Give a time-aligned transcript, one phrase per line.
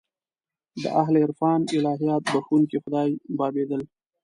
[0.81, 3.81] د اهل عرفان الهیات بخښونکی خدای بابېدل.